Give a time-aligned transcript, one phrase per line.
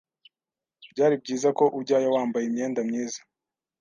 [0.91, 3.19] Byari byiza ko ujyayo wambaye imyenda myiza